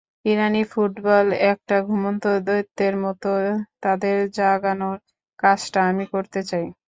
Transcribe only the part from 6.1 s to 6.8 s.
করতে চাই।